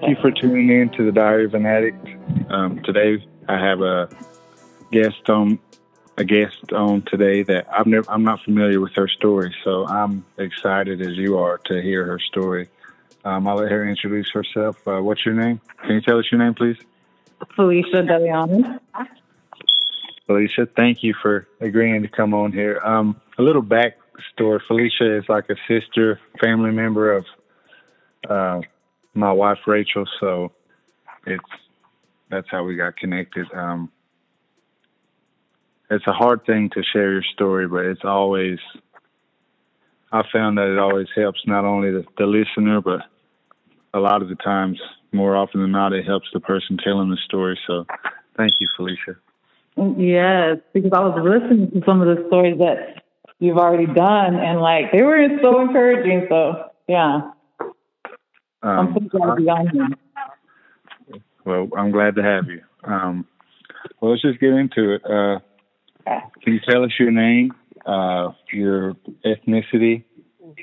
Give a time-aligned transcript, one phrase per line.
[0.00, 2.06] Thank you for tuning in to the Diary of an Addict.
[2.48, 4.08] Um, today, I have a
[4.90, 5.58] guest on
[6.16, 10.24] a guest on today that I've never, I'm not familiar with her story, so I'm
[10.38, 12.70] excited as you are to hear her story.
[13.26, 14.76] Um, I'll let her introduce herself.
[14.88, 15.60] Uh, what's your name?
[15.82, 16.78] Can you tell us your name, please?
[17.54, 18.80] Felicia Deleon.
[20.26, 22.80] Felicia, thank you for agreeing to come on here.
[22.82, 27.26] Um, a little backstory: Felicia is like a sister, family member of
[28.26, 28.60] uh,
[29.14, 30.52] my wife Rachel, so
[31.26, 31.42] it's
[32.30, 33.46] that's how we got connected.
[33.52, 33.90] Um,
[35.90, 38.58] it's a hard thing to share your story, but it's always
[40.12, 43.00] I found that it always helps not only the, the listener, but
[43.94, 44.80] a lot of the times,
[45.12, 47.58] more often than not, it helps the person telling the story.
[47.66, 47.86] So,
[48.36, 49.16] thank you, Felicia.
[49.96, 53.02] Yes, because I was listening to some of the stories that
[53.38, 56.26] you've already done, and like they were so encouraging.
[56.28, 57.30] So, yeah,
[58.62, 61.20] I'm Um, so glad to be on here.
[61.44, 62.60] well, I'm glad to have you.
[62.84, 63.26] Um,
[64.00, 65.02] well, let's just get into it.
[65.04, 65.40] Uh,
[66.42, 67.52] can you tell us your name,
[67.86, 68.94] uh, your
[69.24, 70.04] ethnicity,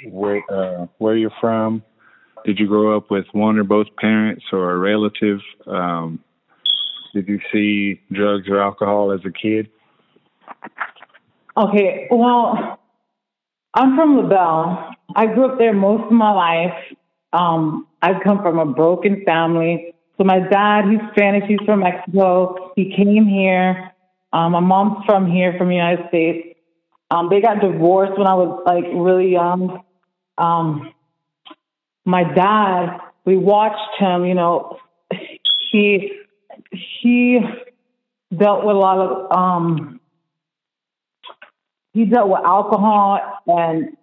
[0.09, 1.84] where uh, where you're from?
[2.45, 5.39] Did you grow up with one or both parents or a relative?
[5.66, 6.20] Um,
[7.14, 9.70] did you see drugs or alcohol as a kid?
[11.58, 12.80] Okay, well,
[13.73, 14.92] I'm from LaBelle.
[15.16, 16.73] I grew up there most of my life.
[17.38, 19.94] Um, I come from a broken family.
[20.18, 21.44] So my dad, he's Spanish.
[21.48, 22.72] He's from Mexico.
[22.76, 23.92] He came here.
[24.34, 26.58] Um, my mom's from here, from the United States.
[27.12, 29.84] Um, they got divorced when I was like really young.
[30.38, 30.94] Um,
[32.06, 34.26] my dad, we watched him.
[34.26, 34.80] You know,
[35.72, 36.12] he
[36.72, 37.40] he
[38.36, 40.00] dealt with a lot of um,
[41.94, 43.96] he dealt with alcohol and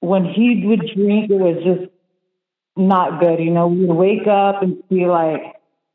[0.00, 1.91] when he would drink it was just
[2.76, 5.40] not good you know we would wake up and see like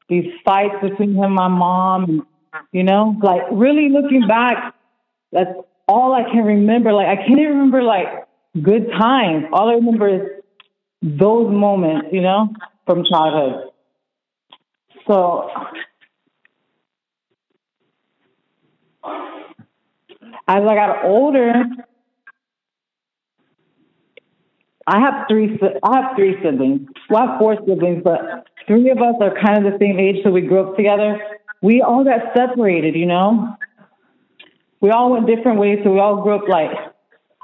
[0.10, 2.22] these fights between him and my mom and
[2.72, 4.74] you know like really looking back
[5.32, 5.52] that's
[5.88, 6.94] all i can remember.
[6.94, 8.08] Like i can't even remember like
[8.62, 9.46] good times.
[9.54, 10.22] All i remember is
[11.02, 12.50] those moments you know
[12.86, 13.72] from childhood.
[15.08, 15.50] So
[20.48, 21.54] as I got older,
[24.88, 25.60] I have three.
[25.84, 26.88] I have three siblings.
[27.10, 30.24] Well, I have four siblings, but three of us are kind of the same age,
[30.24, 31.20] so we grew up together.
[31.62, 33.56] We all got separated, you know.
[34.80, 36.72] We all went different ways, so we all grew up like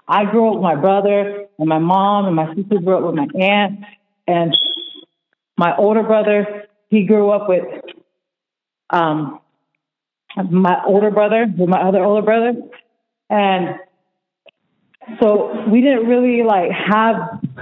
[0.07, 3.15] I grew up with my brother and my mom, and my sister grew up with
[3.15, 3.79] my aunt,
[4.27, 4.57] and
[5.57, 7.63] my older brother he grew up with
[8.89, 9.39] um
[10.49, 12.53] my older brother with my other older brother,
[13.29, 13.79] and
[15.21, 17.15] so we didn't really like have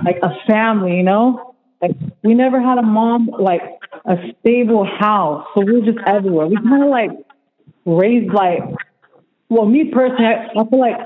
[0.04, 1.56] like a family, you know.
[1.82, 1.92] Like
[2.24, 3.62] we never had a mom like
[4.06, 6.48] a stable house, so we were just everywhere.
[6.48, 7.10] We kind of like
[7.86, 8.60] raised like,
[9.50, 10.98] well, me personally, I, I feel like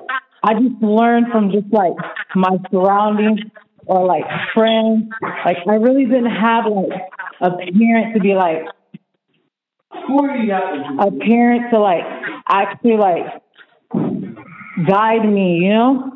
[0.43, 1.93] I just learned from just like
[2.35, 3.39] my surroundings
[3.87, 5.05] or like friends.
[5.45, 7.01] Like I really didn't have like
[7.41, 8.65] a parent to be like
[10.99, 12.03] a parent to like
[12.47, 13.25] actually like
[14.87, 16.14] guide me, you know?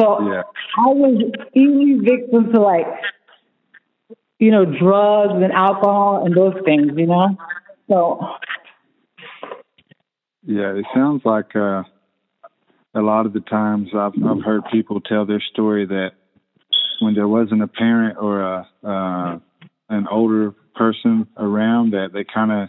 [0.00, 0.42] So Yeah.
[0.78, 1.22] I was
[1.54, 2.86] easily victim to like,
[4.38, 7.36] you know, drugs and alcohol and those things, you know?
[7.88, 8.20] So
[10.44, 11.82] Yeah, it sounds like uh,
[12.94, 16.12] a lot of the times I've I've heard people tell their story that
[17.00, 19.38] when there wasn't a parent or a uh,
[19.88, 22.68] an older person around, that they kind of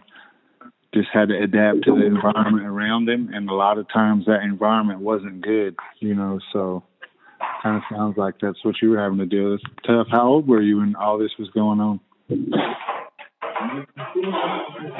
[0.94, 4.42] just had to adapt to the environment around them, and a lot of times that
[4.44, 6.40] environment wasn't good, you know.
[6.52, 6.84] So,
[7.62, 9.62] kind of sounds like that's what you were having to deal with.
[9.86, 10.08] Tough.
[10.12, 12.00] How old were you when all this was going on?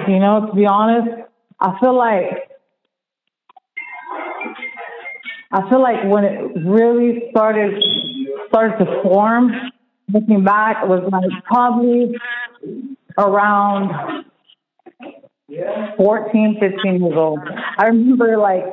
[0.08, 1.10] You know, to be honest,
[1.60, 2.50] I feel like
[5.52, 7.82] I feel like when it really started
[8.48, 9.52] started to form,
[10.12, 12.16] looking back, it was like probably
[13.18, 14.26] around
[15.98, 17.40] 14, 15 years old.
[17.78, 18.64] I remember like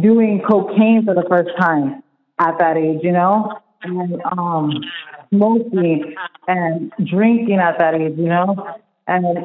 [0.00, 2.02] doing cocaine for the first time
[2.40, 4.72] at that age, you know, and um,
[5.32, 6.14] smoking
[6.48, 8.56] and drinking at that age, you know,
[9.06, 9.38] and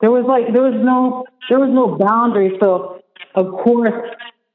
[0.00, 2.56] there was like there was no there was no boundary.
[2.60, 3.02] So
[3.34, 3.92] of course,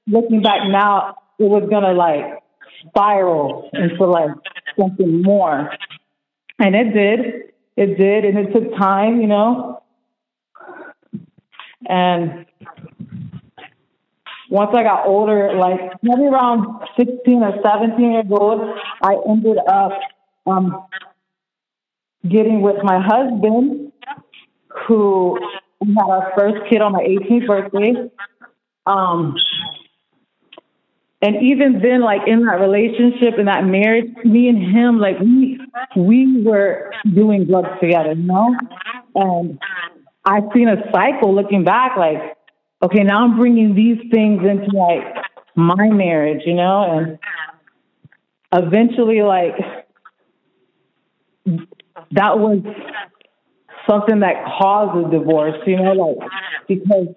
[0.07, 2.41] looking back now, it was gonna like
[2.87, 4.31] spiral into like
[4.79, 5.71] something more,
[6.59, 7.51] and it did.
[7.77, 9.81] It did, and it took time, you know.
[11.87, 12.45] And
[14.51, 18.61] once I got older, like maybe around 16 or 17 years old,
[19.01, 19.93] I ended up
[20.45, 20.85] um,
[22.27, 23.93] getting with my husband,
[24.87, 25.39] who
[25.79, 27.93] had our first kid on my 18th birthday.
[28.85, 29.35] Um,
[31.21, 35.61] and even then, like in that relationship, in that marriage, me and him, like we
[35.95, 38.53] we were doing drugs together, you know.
[39.15, 39.59] And
[40.25, 42.35] I've seen a cycle looking back, like,
[42.83, 45.03] okay, now I'm bringing these things into like
[45.55, 47.19] my marriage, you know, and
[48.53, 49.55] eventually, like,
[52.11, 52.59] that was
[53.89, 56.29] something that caused a divorce, you know, like,
[56.67, 57.07] because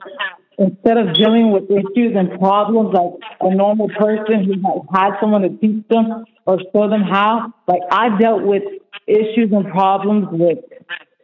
[0.58, 5.42] instead of dealing with issues and problems like a normal person who has had someone
[5.42, 8.62] to teach them or show them how, like, I dealt with
[9.06, 10.58] issues and problems with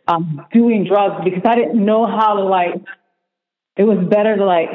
[0.09, 2.75] um, doing drugs because I didn't know how to, like,
[3.76, 4.69] it was better to, like,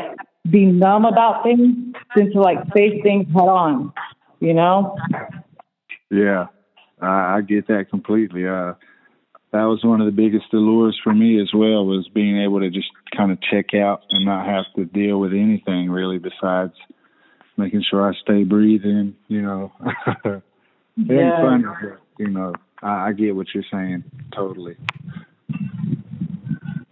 [0.49, 3.93] be numb about things than to, like, face things head on,
[4.39, 4.95] you know?
[6.09, 6.47] Yeah,
[7.01, 8.47] I, I get that completely.
[8.47, 8.73] Uh,
[9.51, 12.69] that was one of the biggest allures for me as well was being able to
[12.69, 16.73] just kind of check out and not have to deal with anything really besides
[17.57, 19.71] making sure I stay breathing, you know.
[20.97, 21.41] Yeah.
[21.41, 21.65] fun,
[22.17, 22.53] you know.
[22.81, 24.03] I, I get what you're saying
[24.33, 24.77] totally.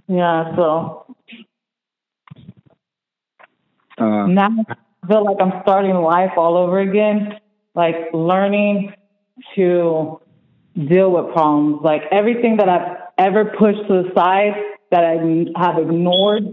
[0.07, 1.12] Yeah, so
[3.97, 7.33] Uh, now I feel like I'm starting life all over again,
[7.75, 8.93] like learning
[9.55, 10.19] to
[10.75, 11.81] deal with problems.
[11.83, 14.53] Like everything that I've ever pushed to the side
[14.91, 15.15] that I
[15.61, 16.43] have ignored,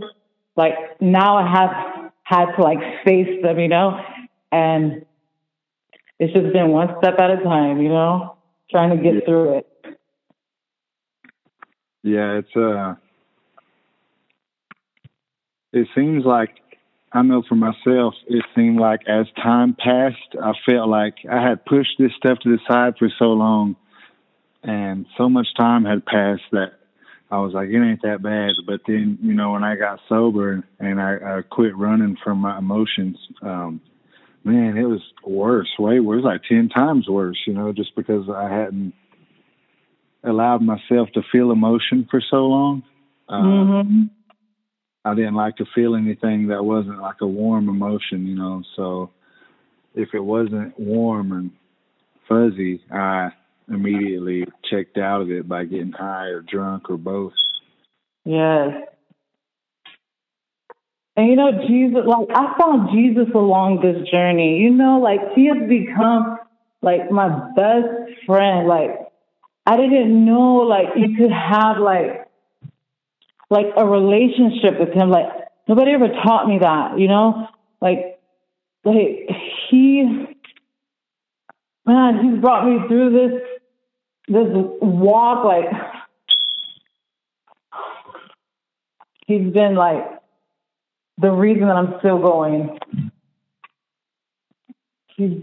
[0.56, 3.98] like now I have had to like face them, you know,
[4.52, 5.04] and
[6.18, 8.36] it's just been one step at a time, you know,
[8.70, 9.20] trying to get Yeah.
[9.26, 9.66] through it.
[12.02, 12.94] Yeah, it's uh
[15.72, 16.50] it seems like
[17.12, 21.64] I know for myself, it seemed like as time passed, I felt like I had
[21.64, 23.76] pushed this stuff to the side for so long
[24.62, 26.74] and so much time had passed that
[27.30, 28.50] I was like, it ain't that bad.
[28.66, 32.58] But then, you know, when I got sober and I, I quit running from my
[32.58, 33.80] emotions, um,
[34.44, 38.48] man, it was worse, way worse, like 10 times worse, you know, just because I
[38.52, 38.94] hadn't
[40.22, 42.82] allowed myself to feel emotion for so long.
[43.28, 44.02] Uh, hmm
[45.04, 48.62] I didn't like to feel anything that wasn't like a warm emotion, you know.
[48.76, 49.10] So
[49.94, 51.50] if it wasn't warm and
[52.28, 53.30] fuzzy, I
[53.68, 57.32] immediately checked out of it by getting high or drunk or both.
[58.24, 58.72] Yes.
[61.16, 64.58] And you know, Jesus, like, I found Jesus along this journey.
[64.58, 66.38] You know, like, he has become,
[66.82, 67.88] like, my best
[68.26, 68.68] friend.
[68.68, 68.90] Like,
[69.66, 72.19] I didn't know, like, you could have, like,
[73.50, 75.10] like a relationship with him.
[75.10, 75.26] Like,
[75.68, 77.48] nobody ever taught me that, you know?
[77.80, 78.20] Like,
[78.84, 79.28] like,
[79.68, 80.02] he,
[81.84, 83.42] man, he's brought me through this,
[84.28, 84.48] this
[84.80, 85.66] walk, like,
[89.30, 90.04] he's been like
[91.18, 92.78] the reason that I'm still going.
[95.16, 95.42] He's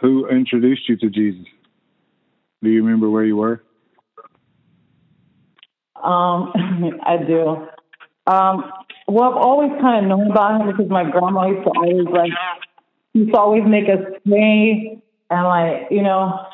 [0.00, 1.46] Who introduced you to Jesus?
[2.62, 3.62] Do you remember where you were?
[6.02, 6.52] Um
[7.06, 7.66] I do.
[8.26, 8.72] Um
[9.06, 12.32] well I've always kind of known about him because my grandma used to always like
[13.12, 16.46] used to always make us pray and like, you know,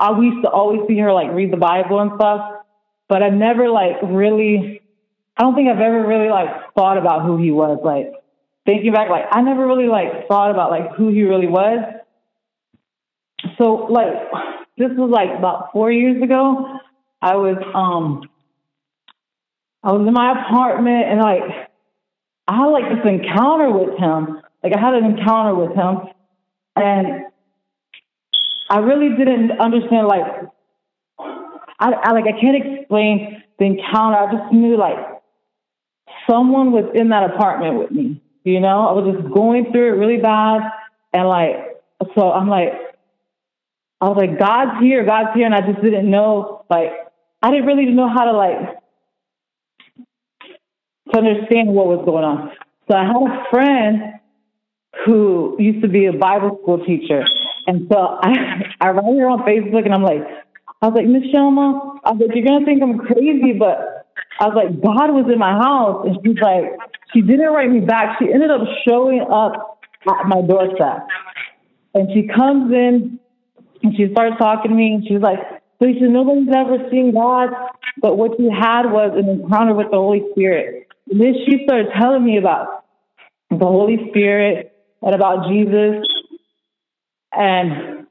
[0.00, 2.64] I used to always see her like read the Bible and stuff.
[3.08, 4.80] But I never like really
[5.36, 7.78] I don't think I've ever really like thought about who he was.
[7.82, 8.12] Like
[8.66, 11.78] thinking back, like I never really like thought about like who he really was.
[13.58, 14.12] So like
[14.78, 16.78] this was like about four years ago.
[17.20, 18.28] I was um
[19.84, 21.42] I was in my apartment and like
[22.46, 24.40] I had like this encounter with him.
[24.62, 26.08] Like I had an encounter with him
[26.76, 27.26] and
[28.70, 30.22] I really didn't understand like
[31.18, 34.18] I, I like I can't explain the encounter.
[34.18, 34.98] I just knew like
[36.30, 38.22] someone was in that apartment with me.
[38.44, 40.62] You know, I was just going through it really bad
[41.12, 41.56] and like
[42.14, 42.72] so I'm like
[44.00, 46.92] I was like, God's here, God's here and I just didn't know like
[47.42, 48.81] I didn't really know how to like
[51.12, 52.52] to understand what was going on.
[52.90, 54.20] So I had a friend
[55.06, 57.24] who used to be a Bible school teacher.
[57.66, 60.22] And so I, I write her on Facebook and I'm like,
[60.82, 64.08] I was like, Miss Shelma, I was like, you're going to think I'm crazy, but
[64.40, 66.04] I was like, God was in my house.
[66.06, 66.74] And she's like,
[67.14, 68.18] she didn't write me back.
[68.18, 69.78] She ended up showing up
[70.08, 71.06] at my doorstep.
[71.94, 73.20] And she comes in
[73.82, 75.38] and she starts talking to me and she's like,
[75.78, 77.50] Felicia, nobody's ever seen God,
[78.00, 80.81] but what you had was an encounter with the Holy Spirit.
[81.12, 82.84] Then she started telling me about
[83.50, 86.06] the Holy Spirit and about Jesus.
[87.32, 88.06] And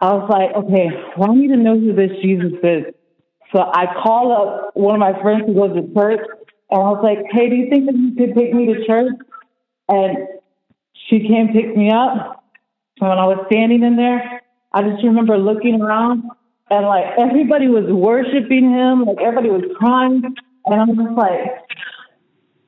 [0.00, 2.94] I was like, okay, well, I need to know who this Jesus is.
[3.52, 6.20] So I called up one of my friends who goes to church,
[6.70, 9.12] and I was like, hey, do you think that you could take me to church?
[9.88, 10.28] And
[11.08, 12.44] she came pick me up.
[13.00, 16.24] And when I was standing in there, I just remember looking around,
[16.70, 20.22] and like everybody was worshiping him, like everybody was crying,
[20.70, 21.64] and I'm just like,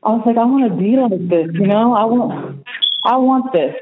[0.02, 1.92] I was like, I want to be like this, you know?
[1.94, 2.66] I want,
[3.04, 3.74] I want this.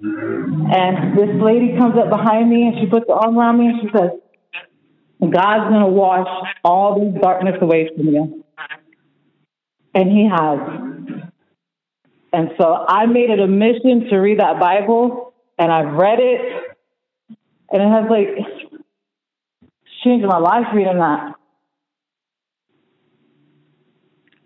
[0.00, 3.80] And this lady comes up behind me and she puts her arm around me and
[3.82, 4.10] she says,
[5.20, 6.28] God's going to wash
[6.64, 8.44] all this darkness away from you.
[9.94, 10.58] And He has.
[12.32, 16.76] And so I made it a mission to read that Bible and I've read it
[17.70, 18.28] and it has like
[20.04, 21.37] changed my life reading that.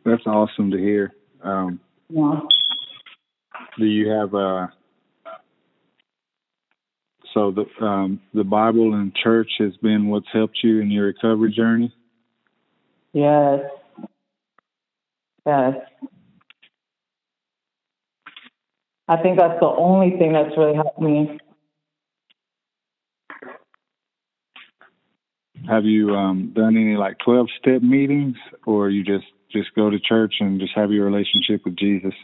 [0.05, 1.13] That's awesome to hear.
[1.43, 2.41] Um, Yeah.
[3.79, 4.67] do you have uh
[7.33, 11.53] so the um the Bible and church has been what's helped you in your recovery
[11.53, 11.95] journey?
[13.13, 13.61] Yes.
[15.47, 15.75] Yes.
[19.09, 21.39] I think that's the only thing that's really helped me.
[25.69, 29.99] Have you um done any like twelve step meetings or you just just go to
[29.99, 32.15] church and just have your relationship with Jesus?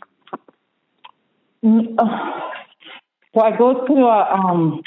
[1.64, 1.96] Mm,
[3.34, 4.82] Well, I go to a, um,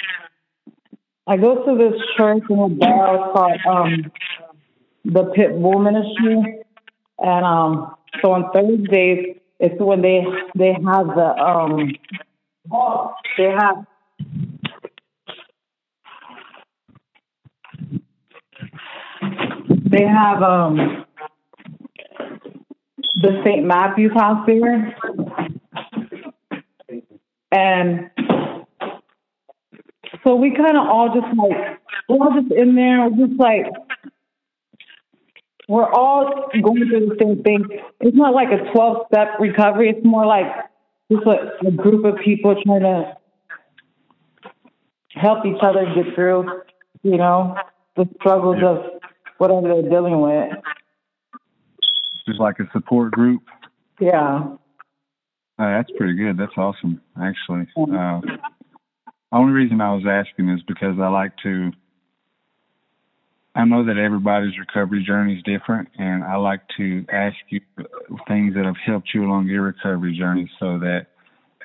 [1.27, 4.11] I go to this church in LaBelle called um,
[5.05, 6.63] the Pit Bull Ministry,
[7.19, 10.25] and um, so on Thursdays it's when they
[10.57, 11.91] they have the um,
[13.37, 13.85] they have
[19.91, 21.05] they have um
[23.21, 23.65] the St.
[23.65, 24.95] Matthew's house there.
[27.51, 28.09] And
[30.23, 33.65] so we kind of all just like, we're all just in there, we're just like,
[35.67, 37.65] we're all going through the same thing.
[37.99, 40.45] It's not like a 12 step recovery, it's more like
[41.11, 43.17] just a, a group of people trying to
[45.09, 46.61] help each other get through,
[47.03, 47.55] you know,
[47.95, 49.01] the struggles of
[49.37, 50.51] whatever they're dealing with.
[52.27, 53.41] Just like a support group?
[53.99, 54.55] Yeah.
[55.59, 56.37] Uh, that's pretty good.
[56.37, 57.67] That's awesome, actually.
[57.77, 58.21] Uh,
[59.31, 61.71] only reason I was asking is because I like to.
[63.53, 67.59] I know that everybody's recovery journey is different, and I like to ask you
[68.27, 71.07] things that have helped you along your recovery journey, so that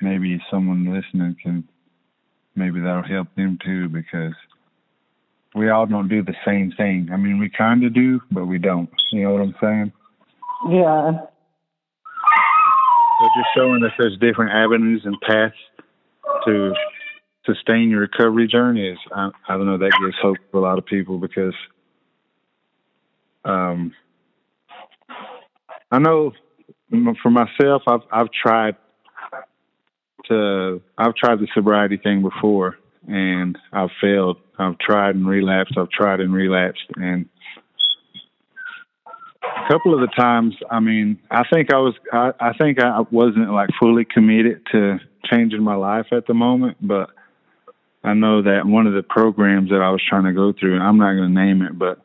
[0.01, 1.67] maybe someone listening can,
[2.55, 4.33] maybe that'll help them too, because
[5.55, 7.09] we all don't do the same thing.
[7.11, 8.89] I mean, we kind of do, but we don't.
[9.11, 9.93] You know what I'm saying?
[10.69, 11.11] Yeah.
[13.19, 15.55] So just showing us there's different avenues and paths
[16.45, 16.73] to
[17.45, 20.77] sustain your recovery journey is, I, I don't know, that gives hope for a lot
[20.77, 21.55] of people because
[23.45, 23.93] um,
[25.91, 26.33] I know
[27.21, 28.75] for myself, I've I've tried
[30.25, 34.37] to I've tried the sobriety thing before and I've failed.
[34.59, 35.77] I've tried and relapsed.
[35.77, 37.29] I've tried and relapsed, and
[39.55, 43.01] a couple of the times, I mean, I think I was, I, I think I
[43.11, 47.09] wasn't like fully committed to changing my life at the moment, but
[48.03, 50.97] I know that one of the programs that I was trying to go through, I'm
[50.97, 51.99] not going to name it, but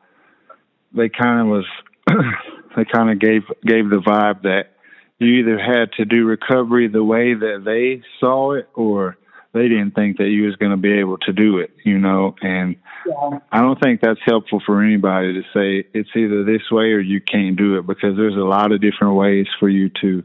[0.95, 1.67] they kind of was,
[2.77, 4.73] they kind of gave gave the vibe that
[5.19, 9.17] you either had to do recovery the way that they saw it, or
[9.53, 12.35] they didn't think that you was going to be able to do it, you know,
[12.41, 13.39] and Yeah.
[13.51, 17.21] I don't think that's helpful for anybody to say it's either this way or you
[17.21, 20.23] can't do it because there's a lot of different ways for you to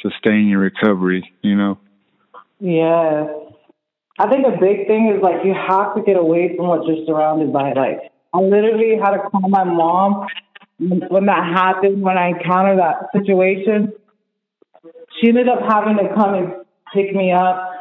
[0.00, 1.78] sustain your recovery, you know.
[2.60, 3.28] Yes.
[4.18, 7.04] I think a big thing is like you have to get away from what you're
[7.06, 7.72] surrounded by.
[7.72, 10.26] Like I literally had to call my mom
[10.78, 13.92] when that happened, when I encountered that situation.
[15.20, 16.52] She ended up having to come and
[16.92, 17.71] pick me up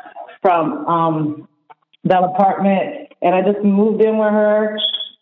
[0.42, 1.48] from um
[2.04, 4.78] that apartment and I just moved in with her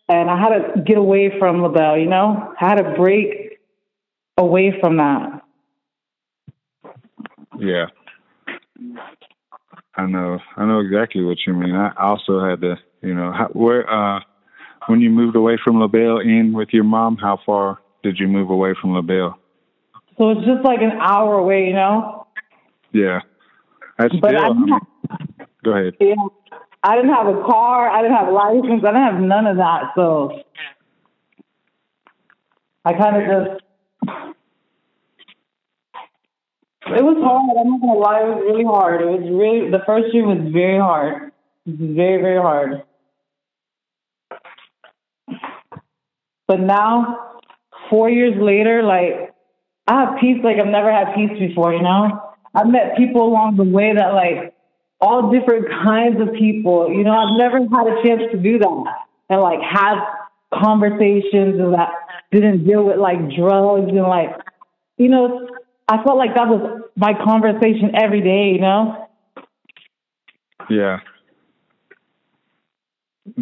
[0.08, 2.52] and I had to get away from LaBelle, you know?
[2.60, 3.58] I had to break
[4.36, 5.42] away from that.
[7.58, 7.86] Yeah.
[9.96, 10.38] I know.
[10.56, 11.74] I know exactly what you mean.
[11.74, 14.20] I also had to, you know, how, where uh
[14.86, 18.48] when you moved away from LaBelle in with your mom, how far did you move
[18.48, 19.38] away from LaBelle?
[20.16, 22.26] So it's just like an hour away, you know?
[22.92, 23.20] Yeah.
[23.98, 24.80] That's But still I I didn't mean,
[25.64, 25.94] Go ahead.
[26.00, 26.14] Yeah.
[26.82, 27.90] I didn't have a car.
[27.90, 28.82] I didn't have a license.
[28.84, 29.92] I didn't have none of that.
[29.94, 30.42] So
[32.84, 33.64] I kind of just.
[36.86, 37.56] It was hard.
[37.60, 38.20] I'm not gonna lie.
[38.22, 39.02] It was really hard.
[39.02, 41.32] It was really the first year was very hard.
[41.66, 42.82] Very very hard.
[46.48, 47.38] But now,
[47.90, 49.34] four years later, like
[49.86, 51.74] I have peace like I've never had peace before.
[51.74, 52.18] You know,
[52.54, 54.54] I've met people along the way that like
[55.00, 56.90] all different kinds of people.
[56.92, 58.84] You know, I've never had a chance to do that
[59.28, 59.98] and like have
[60.52, 61.90] conversations that
[62.32, 64.30] didn't deal with like drugs and like,
[64.96, 65.48] you know,
[65.88, 69.08] I felt like that was my conversation every day, you know?
[70.68, 70.98] Yeah.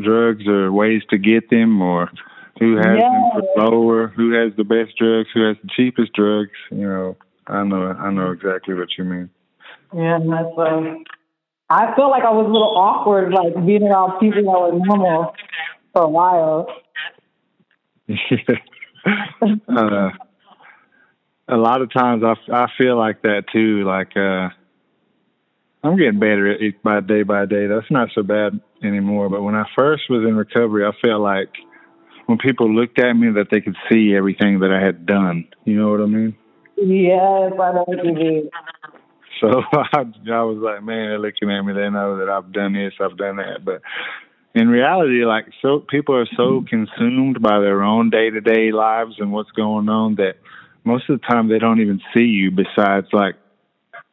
[0.01, 2.11] Drugs or ways to get them or
[2.59, 3.11] who has yeah.
[3.11, 7.17] them for lower, who has the best drugs, who has the cheapest drugs, you know.
[7.47, 9.31] I know I know exactly what you mean.
[9.95, 11.05] Yeah, that's um
[11.71, 15.35] I felt like I was a little awkward, like being around people that were normal
[15.93, 16.67] for a while.
[19.69, 20.11] uh,
[21.49, 23.85] a lot of times I, I feel like that too.
[23.85, 24.49] Like uh,
[25.83, 27.67] I'm getting better at it by day by day.
[27.67, 29.29] That's not so bad anymore.
[29.29, 31.51] But when I first was in recovery, I felt like
[32.27, 35.49] when people looked at me that they could see everything that I had done.
[35.65, 36.37] You know what I mean?
[36.77, 38.51] Yes, I know what you mean.
[39.41, 41.73] So I, I was like, man, they're looking at me.
[41.73, 43.65] They know that I've done this, I've done that.
[43.65, 43.83] But
[44.55, 49.17] in reality, like, so people are so consumed by their own day to day lives
[49.19, 50.37] and what's going on that
[50.85, 52.51] most of the time they don't even see you.
[52.51, 53.37] Besides, like,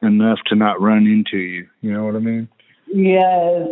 [0.01, 1.67] enough to not run into you.
[1.81, 2.47] You know what I mean?
[2.87, 3.67] Yes.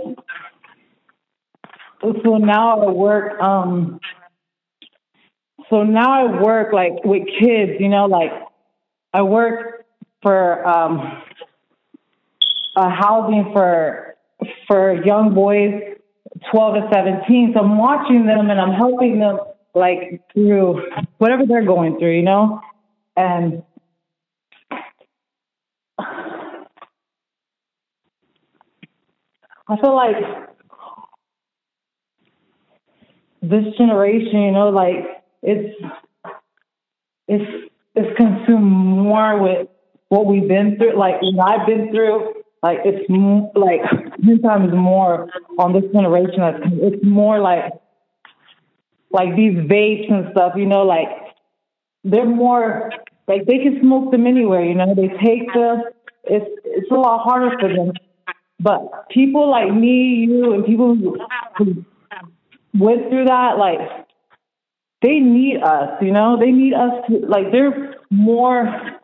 [2.02, 3.40] So now I work.
[3.42, 4.00] Um.
[5.70, 7.74] So now I work like with kids.
[7.80, 8.32] You know, like
[9.14, 9.86] I work
[10.22, 11.22] for um
[12.76, 14.16] uh, housing for
[14.68, 15.74] for young boys
[16.52, 19.38] 12 to 17 so i'm watching them and i'm helping them
[19.76, 20.82] like through
[21.18, 22.60] whatever they're going through you know?
[23.16, 23.64] And
[29.68, 30.16] i feel like
[33.42, 35.76] this generation you know like it's
[37.28, 39.68] it's it's consumed more with
[40.10, 43.82] what we've been through like what i've been through like it's m- like
[44.26, 46.42] ten times more on this generation.
[46.82, 47.74] It's more like
[49.12, 50.54] like these vapes and stuff.
[50.56, 51.10] You know, like
[52.06, 52.90] they're more
[53.28, 54.64] like they can smoke them anywhere.
[54.64, 55.92] You know, they take the
[56.24, 57.92] it's it's a lot harder for them.
[58.60, 61.18] But people like me, you, and people who,
[61.58, 61.86] who
[62.80, 63.80] went through that, like
[65.02, 66.02] they need us.
[66.02, 69.02] You know, they need us to like they're more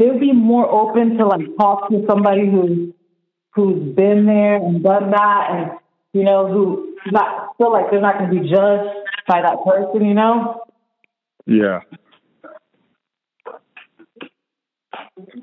[0.00, 2.92] they'll be more open to like talk to somebody who's
[3.54, 5.70] who's been there and done that and
[6.12, 8.96] you know who not feel like they're not going to be judged
[9.28, 10.64] by that person you know?
[11.46, 11.80] Yeah.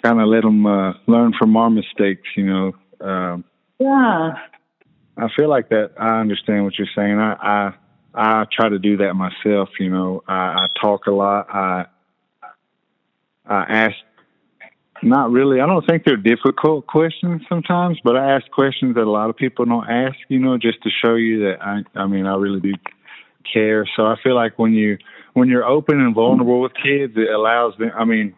[0.03, 3.45] Kind of let them uh, learn from our mistakes you know um,
[3.79, 4.33] yeah.
[5.19, 7.19] I feel like that i understand what you're saying.
[7.19, 7.73] I i
[8.15, 10.23] i try to do that myself you know.
[10.27, 11.47] I i talk a lot.
[11.53, 11.85] I
[13.45, 13.95] I ask
[15.03, 15.61] not really.
[15.61, 19.35] I don't think they're difficult questions sometimes, but I ask questions that a lot of
[19.35, 22.59] people don't ask, you know, just to show you that I I mean, I really
[22.59, 22.73] do
[23.51, 23.87] care.
[23.95, 24.97] So I feel like when you
[25.33, 28.33] when you're open and vulnerable with kids, it allows them I mean,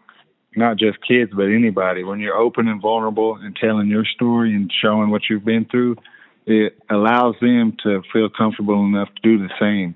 [0.55, 2.03] not just kids, but anybody.
[2.03, 5.97] When you're open and vulnerable and telling your story and showing what you've been through,
[6.45, 9.95] it allows them to feel comfortable enough to do the same.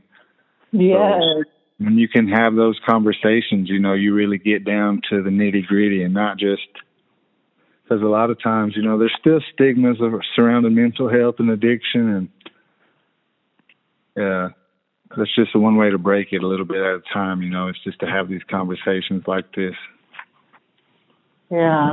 [0.71, 1.21] Yes.
[1.21, 1.43] So,
[1.77, 5.65] when you can have those conversations, you know, you really get down to the nitty
[5.65, 6.61] gritty and not just
[7.83, 9.97] because a lot of times, you know, there's still stigmas
[10.35, 12.29] surrounding mental health and addiction, and
[14.15, 14.49] yeah,
[15.17, 17.41] that's just one way to break it a little bit at a time.
[17.41, 19.75] You know, it's just to have these conversations like this.
[21.51, 21.91] Yeah.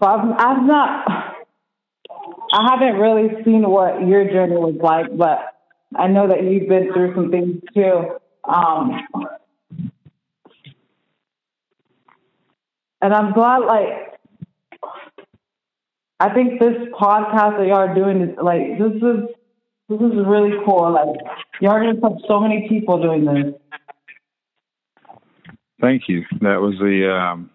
[0.00, 1.31] So I've I've not
[2.52, 5.38] I haven't really seen what your journey was like, but
[5.96, 8.18] I know that you've been through some things too.
[8.44, 9.00] Um,
[13.00, 14.18] and I'm glad, like,
[16.20, 19.28] I think this podcast that y'all are doing is like this is
[19.88, 20.92] this is really cool.
[20.92, 21.16] Like,
[21.60, 23.54] y'all are gonna touch so many people doing this.
[25.80, 26.22] Thank you.
[26.42, 27.50] That was the um,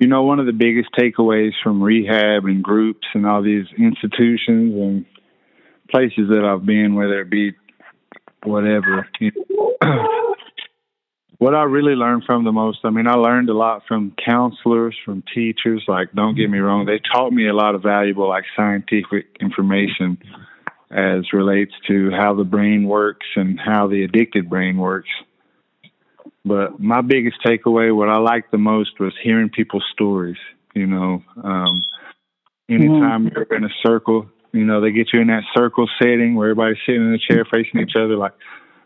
[0.00, 4.74] you know, one of the biggest takeaways from rehab and groups and all these institutions
[4.74, 5.06] and
[5.90, 7.52] places that I've been, whether it be
[8.42, 9.74] whatever, you know,
[11.38, 14.96] what I really learned from the most, I mean, I learned a lot from counselors,
[15.04, 15.84] from teachers.
[15.86, 20.18] Like, don't get me wrong, they taught me a lot of valuable, like, scientific information
[20.90, 25.08] as relates to how the brain works and how the addicted brain works.
[26.44, 30.36] But my biggest takeaway, what I liked the most was hearing people's stories.
[30.74, 31.82] You know, um,
[32.68, 33.36] Anytime mm-hmm.
[33.36, 36.78] you're in a circle, you know, they get you in that circle setting where everybody's
[36.86, 38.16] sitting in a chair facing each other.
[38.16, 38.32] Like,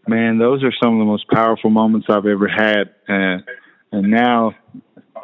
[0.09, 2.95] man, those are some of the most powerful moments I've ever had.
[3.07, 3.45] And
[3.93, 4.55] and now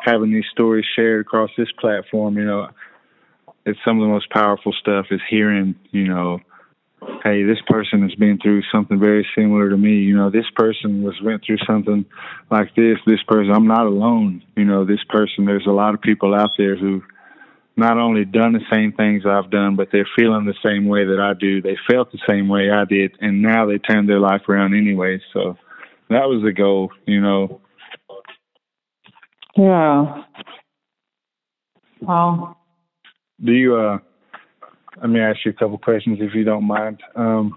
[0.02, 2.68] having these stories shared across this platform, you know,
[3.66, 6.38] it's some of the most powerful stuff is hearing, you know,
[7.24, 9.94] hey, this person has been through something very similar to me.
[9.94, 12.04] You know, this person was went through something
[12.50, 12.98] like this.
[13.06, 14.42] This person, I'm not alone.
[14.56, 15.46] You know, this person.
[15.46, 17.02] There's a lot of people out there who
[17.76, 21.18] not only done the same things I've done, but they're feeling the same way that
[21.18, 21.60] I do.
[21.60, 25.20] They felt the same way I did, and now they turned their life around anyway.
[25.32, 25.56] So
[26.10, 26.90] that was the goal.
[27.06, 27.60] You know.
[29.56, 30.24] Yeah.
[32.00, 32.58] Well.
[33.42, 33.98] Do you uh?
[35.00, 37.02] Let me ask you a couple questions if you don't mind.
[37.16, 37.54] Um,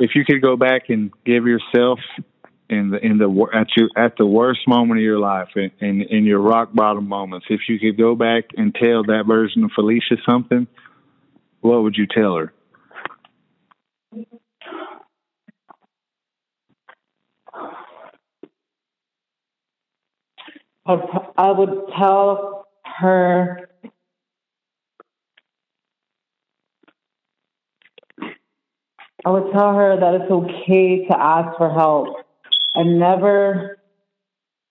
[0.00, 2.00] if you could go back and give yourself
[2.68, 6.02] in the in the at your at the worst moment of your life in, in
[6.02, 9.70] in your rock bottom moments, if you could go back and tell that version of
[9.74, 10.66] Felicia something,
[11.60, 12.52] what would you tell her?
[20.88, 22.55] I would tell
[22.98, 23.68] her
[29.24, 32.16] I would tell her that it's okay to ask for help
[32.76, 33.78] and never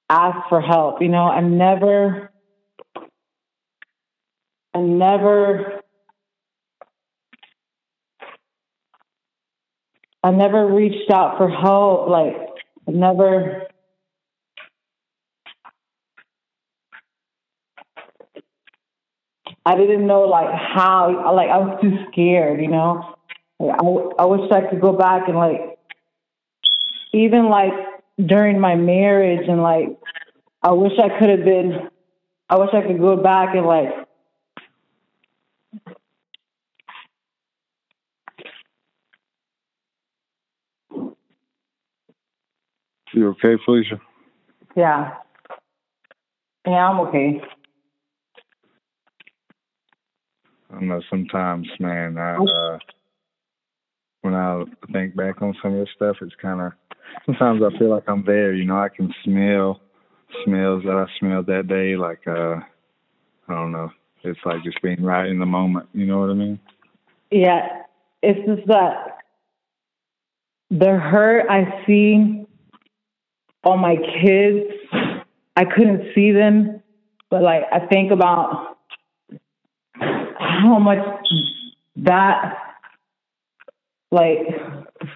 [0.09, 2.31] ask for help, you know, and never
[4.73, 5.81] and never
[10.23, 12.35] I never reached out for help, like
[12.87, 13.67] I never
[19.65, 23.15] I didn't know like how, like I was too scared, you know.
[23.59, 25.79] Like, I, I wish I could go back and like,
[27.13, 27.73] even like
[28.23, 29.97] during my marriage and like,
[30.61, 31.89] I wish I could have been,
[32.49, 33.89] I wish I could go back and like,
[43.15, 44.01] You okay, Felicia?
[44.75, 45.13] Yeah.
[46.67, 47.41] Yeah, I'm okay.
[50.75, 52.79] I know sometimes, man, I uh
[54.21, 56.73] when I think back on some of this stuff, it's kind of
[57.25, 58.53] sometimes I feel like I'm there.
[58.53, 59.79] You know, I can smell
[60.43, 61.95] smells that I smelled that day.
[61.95, 62.59] Like uh
[63.47, 63.91] I don't know.
[64.23, 65.87] It's like just being right in the moment.
[65.93, 66.59] You know what I mean?
[67.31, 67.83] Yeah,
[68.23, 69.17] it's just that
[70.71, 72.45] the hurt I see
[73.63, 74.65] on my kids,
[75.55, 76.81] I couldn't see them,
[77.29, 78.74] but like I think about
[80.61, 80.99] how much
[81.97, 82.55] that
[84.11, 84.39] like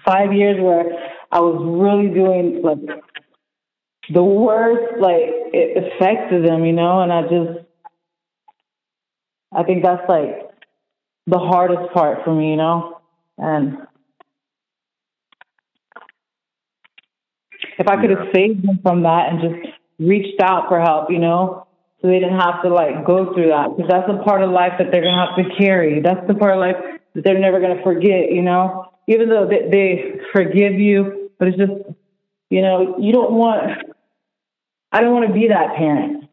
[0.04, 0.84] five years where
[1.32, 2.78] I was really doing like
[4.12, 7.66] the worst, like it affected them, you know, and I just
[9.52, 10.50] I think that's like
[11.26, 13.00] the hardest part for me, you know,
[13.38, 13.78] and
[17.78, 21.18] if I could have saved them from that and just reached out for help, you
[21.18, 21.66] know,
[22.00, 24.72] so they didn't have to like go through that because that's a part of life
[24.78, 26.00] that they're gonna have to carry.
[26.00, 26.76] That's the part of life
[27.14, 28.30] that they're never gonna forget.
[28.30, 31.72] You know, even though they, they forgive you, but it's just
[32.48, 33.82] you know you don't want.
[34.92, 36.24] I don't want to be that parent.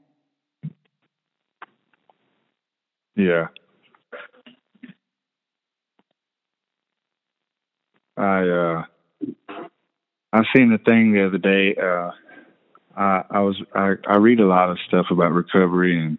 [3.15, 3.47] Yeah.
[8.15, 8.83] I uh
[10.33, 11.75] I seen the thing the other day.
[11.75, 12.11] Uh
[12.97, 16.17] I, I was I, I read a lot of stuff about recovery and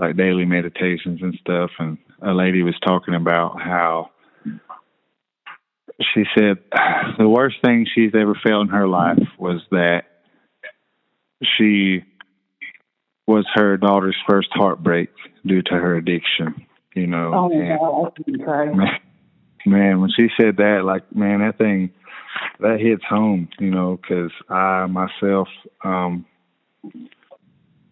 [0.00, 4.10] like daily meditations and stuff and a lady was talking about how
[6.14, 6.58] she said
[7.18, 10.04] the worst thing she's ever felt in her life was that
[11.56, 12.02] she
[13.26, 15.10] was her daughter's first heartbreak
[15.46, 17.76] due to her addiction you know oh my
[18.44, 19.00] God, man,
[19.66, 21.90] man when she said that like man that thing
[22.60, 25.48] that hits home, you know, because I myself,
[25.84, 26.26] um,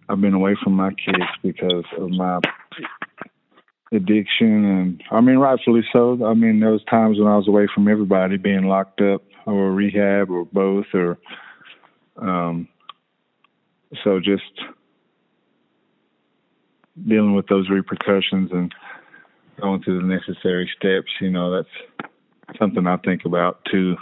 [0.09, 2.41] I've been away from my kids because of my
[3.93, 6.25] addiction, and I mean, rightfully so.
[6.25, 9.73] I mean, there was times when I was away from everybody, being locked up or
[9.73, 11.19] rehab or both, or
[12.17, 12.69] um,
[14.03, 14.43] so just
[17.07, 18.73] dealing with those repercussions and
[19.61, 21.11] going through the necessary steps.
[21.21, 22.09] You know, that's
[22.59, 23.97] something I think about too.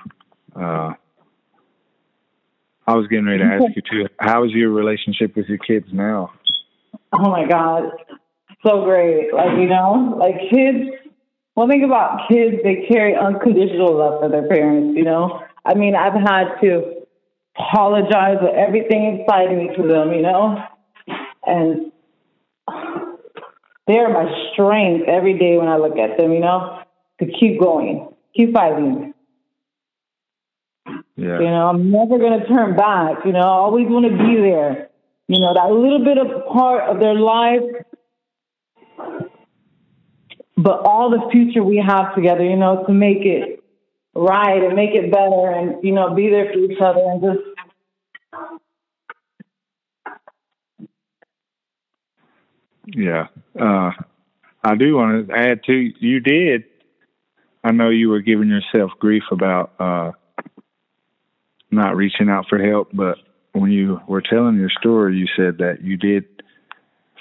[0.54, 0.92] Uh,
[2.86, 4.08] I was getting ready to ask you too.
[4.18, 6.32] How is your relationship with your kids now?
[7.12, 7.84] Oh my God,
[8.66, 9.32] so great!
[9.32, 10.90] Like you know, like kids.
[11.54, 14.96] One thing about kids, they carry unconditional love for their parents.
[14.96, 17.06] You know, I mean, I've had to
[17.56, 20.12] apologize for everything me to them.
[20.12, 20.58] You know,
[21.46, 21.92] and
[23.86, 26.80] they are my strength every day when I look at them, you know,
[27.20, 29.13] to keep going, keep fighting.
[31.16, 31.38] Yeah.
[31.38, 33.24] You know, I'm never going to turn back.
[33.24, 34.88] You know, I always want to be there.
[35.28, 37.62] You know, that little bit of part of their life,
[40.56, 43.62] but all the future we have together, you know, to make it
[44.14, 47.38] right and make it better and, you know, be there for each other and just.
[52.86, 53.28] Yeah.
[53.58, 53.92] Uh,
[54.62, 56.64] I do want to add to you did.
[57.62, 60.12] I know you were giving yourself grief about uh,
[61.74, 63.18] not reaching out for help, but
[63.52, 66.24] when you were telling your story, you said that you did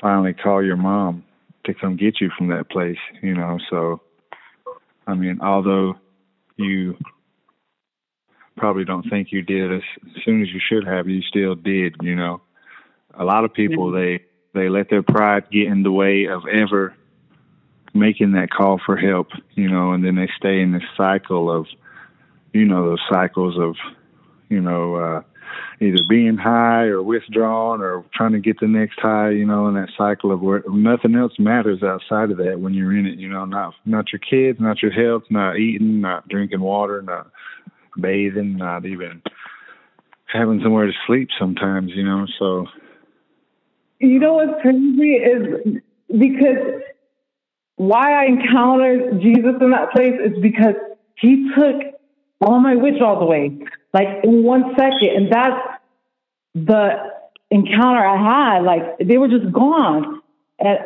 [0.02, 1.24] finally call your mom
[1.66, 3.58] to come get you from that place, you know.
[3.70, 4.02] So,
[5.08, 5.96] I mean, although
[6.58, 6.98] you
[8.58, 9.82] probably don't think you did as
[10.26, 12.42] soon as you should have, you still did, you know.
[13.16, 16.96] A lot of people, they, they let their pride get in the way of ever
[17.94, 21.68] making that call for help, you know, and then they stay in this cycle of,
[22.52, 23.76] you know, those cycles of,
[24.54, 25.22] you know, uh,
[25.82, 29.74] either being high or withdrawn or trying to get the next high, you know, in
[29.74, 33.30] that cycle of where nothing else matters outside of that when you're in it, you
[33.30, 37.30] know, not not your kids, not your health, not eating, not drinking water, not
[38.00, 39.22] bathing, not even
[40.32, 42.68] having somewhere to sleep sometimes, you know, so.
[44.00, 46.82] You know what's crazy is because
[47.76, 50.76] why I encountered Jesus in that place is because
[51.18, 51.93] he took
[52.44, 53.58] all my withdrawals away,
[53.94, 55.10] like in one second.
[55.16, 55.62] And that's
[56.54, 57.12] the
[57.50, 58.64] encounter I had.
[58.64, 60.22] Like they were just gone.
[60.60, 60.80] And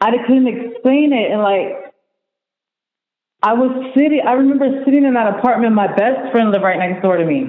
[0.00, 1.30] I couldn't explain it.
[1.30, 1.94] And like,
[3.42, 5.74] I was sitting, I remember sitting in that apartment.
[5.74, 7.46] My best friend lived right next door to me.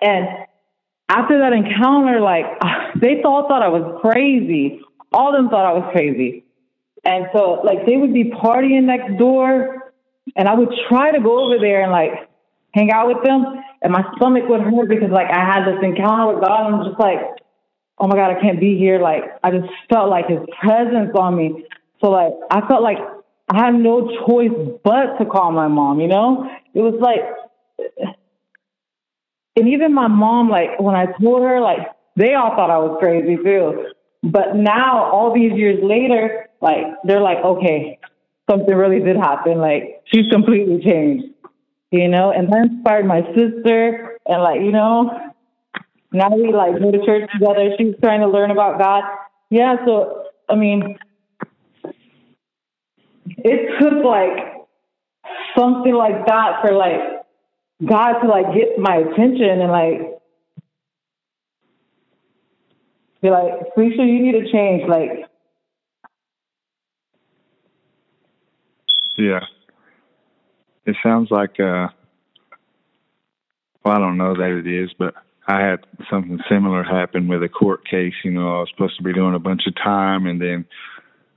[0.00, 0.28] And
[1.08, 2.46] after that encounter, like,
[3.00, 4.80] they all thought I was crazy.
[5.12, 6.44] All of them thought I was crazy.
[7.04, 9.81] And so, like, they would be partying next door,
[10.36, 12.28] and I would try to go over there and, like,
[12.74, 13.44] hang out with them,
[13.82, 16.84] and my stomach would hurt because, like, I had this encounter with God, and I'm
[16.88, 17.18] just like,
[17.98, 19.00] oh my God, I can't be here.
[19.00, 21.64] Like, I just felt like His presence on me.
[22.00, 22.98] So, like, I felt like
[23.48, 24.50] I had no choice
[24.82, 26.48] but to call my mom, you know?
[26.74, 27.20] It was like,
[29.56, 31.80] and even my mom, like, when I told her, like,
[32.16, 33.92] they all thought I was crazy too.
[34.22, 37.98] But now, all these years later, like they're like, okay,
[38.52, 39.58] something really did happen.
[39.58, 41.26] Like she's completely changed,
[41.90, 42.30] you know.
[42.30, 45.10] And that inspired my sister, and like you know,
[46.12, 47.70] now we like go to church together.
[47.78, 49.04] She's trying to learn about God.
[49.50, 50.98] Yeah, so I mean,
[53.26, 54.66] it took like
[55.56, 57.00] something like that for like
[57.84, 60.00] God to like get my attention and like
[63.22, 64.82] be like, Felicia, you need to change.
[64.88, 65.26] Like,
[69.16, 69.40] yeah.
[70.84, 71.88] It sounds like, uh,
[73.84, 75.14] well, I don't know that it is, but
[75.46, 78.14] I had something similar happen with a court case.
[78.24, 80.64] You know, I was supposed to be doing a bunch of time, and then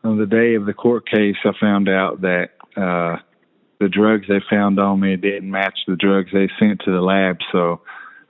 [0.04, 3.18] on the day of the court case, I found out that uh,
[3.80, 7.38] the drugs they found on me didn't match the drugs they sent to the lab.
[7.52, 7.82] So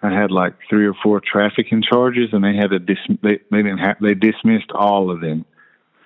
[0.02, 3.58] I had like three or four trafficking charges, and they had to dis- they they
[3.58, 5.46] didn't have they dismissed all of them.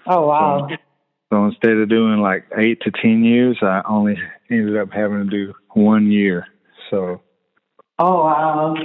[0.07, 0.75] oh wow, So,
[1.29, 4.17] so instead of doing like eight to ten years, I only
[4.49, 6.47] ended up having to do one year.
[6.89, 7.21] So
[7.99, 8.75] oh wow,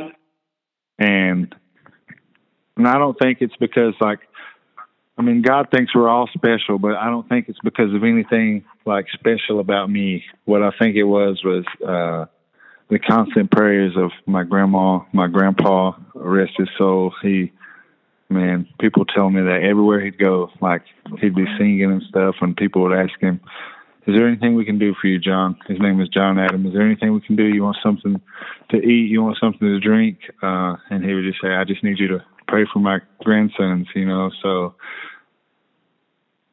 [0.98, 1.54] and
[2.76, 4.20] and I don't think it's because like
[5.16, 8.64] I mean God thinks we're all special, but I don't think it's because of anything
[8.84, 10.24] like special about me.
[10.44, 12.26] What I think it was was uh
[12.90, 17.14] the constant prayers of my grandma, my grandpa, rest his soul.
[17.22, 17.52] He
[18.28, 20.82] man, people tell me that everywhere he'd go, like
[21.20, 23.40] he'd be singing and stuff and people would ask him,
[24.06, 25.56] Is there anything we can do for you, John?
[25.66, 26.66] His name is John Adam.
[26.66, 27.44] Is there anything we can do?
[27.44, 28.20] You want something
[28.70, 29.10] to eat?
[29.10, 30.18] You want something to drink?
[30.42, 33.88] Uh, and he would just say, I just need you to pray for my grandsons,
[33.94, 34.30] you know.
[34.42, 34.74] So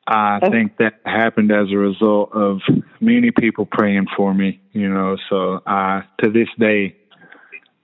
[0.08, 2.60] I think that happened as a result of
[3.00, 5.18] many people praying for me, you know.
[5.30, 6.96] So I, to this day,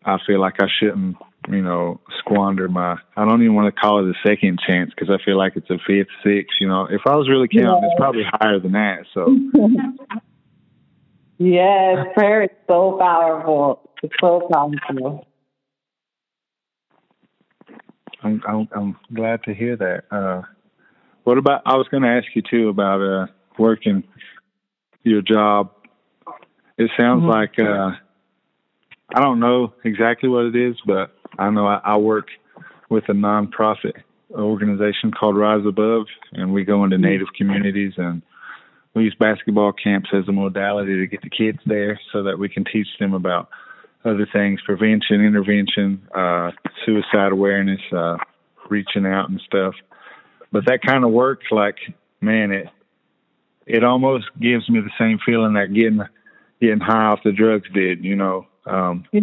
[0.04, 2.98] I feel like I shouldn't, you know, squander my.
[3.16, 5.70] I don't even want to call it a second chance because I feel like it's
[5.70, 6.58] a fifth, sixth.
[6.60, 9.06] You know, if I was really counting, it's probably higher than that.
[9.14, 9.38] So
[11.38, 13.90] yes, prayer is so powerful.
[14.04, 15.26] It's so powerful.
[18.24, 20.04] I'm, I'm, I'm glad to hear that.
[20.12, 20.42] Uh,
[21.24, 21.62] what about?
[21.66, 24.04] I was going to ask you too about uh, working
[25.04, 25.72] your job.
[26.78, 27.28] It sounds Mhm.
[27.28, 27.92] like uh,
[29.14, 32.28] I don't know exactly what it is, but I know I, I work
[32.90, 33.94] with a nonprofit
[34.32, 38.22] organization called Rise Above, and we go into Native communities and
[38.94, 42.50] we use basketball camps as a modality to get the kids there so that we
[42.50, 43.50] can teach them about
[44.04, 46.52] other things prevention, intervention, uh,
[46.86, 48.18] suicide awareness, uh,
[48.70, 49.76] reaching out and stuff.
[50.52, 51.78] But that kind of work, like,
[52.22, 52.68] man, it
[53.66, 56.00] it almost gives me the same feeling that getting
[56.62, 58.48] getting high off the drugs did, you know.
[58.66, 59.22] Um, yeah.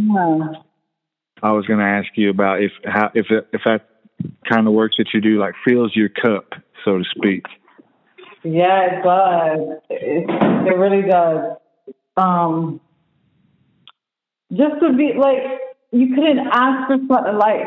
[1.44, 3.86] I was going to ask you about if how if if that
[4.50, 6.54] kind of work that you do like fills your cup,
[6.86, 7.44] so to speak.
[8.42, 9.78] Yeah, it does.
[9.90, 10.24] It,
[10.66, 11.58] it really does.
[12.16, 12.80] Um,
[14.52, 15.60] just to be like,
[15.92, 17.66] you couldn't ask for something like,